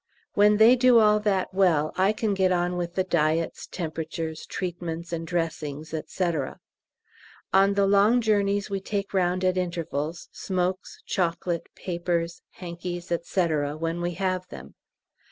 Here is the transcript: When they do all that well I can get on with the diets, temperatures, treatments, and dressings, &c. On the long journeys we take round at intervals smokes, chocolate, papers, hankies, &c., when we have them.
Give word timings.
When 0.33 0.57
they 0.57 0.75
do 0.75 0.97
all 0.97 1.19
that 1.19 1.53
well 1.53 1.93
I 1.95 2.11
can 2.11 2.33
get 2.33 2.51
on 2.51 2.75
with 2.75 2.95
the 2.95 3.03
diets, 3.03 3.67
temperatures, 3.67 4.47
treatments, 4.47 5.13
and 5.13 5.27
dressings, 5.27 5.89
&c. 6.07 6.31
On 7.53 7.75
the 7.75 7.85
long 7.85 8.19
journeys 8.19 8.67
we 8.67 8.79
take 8.79 9.13
round 9.13 9.43
at 9.45 9.57
intervals 9.59 10.27
smokes, 10.31 11.03
chocolate, 11.05 11.67
papers, 11.75 12.41
hankies, 12.49 13.11
&c., 13.23 13.41
when 13.77 14.01
we 14.01 14.15
have 14.15 14.47
them. 14.47 14.73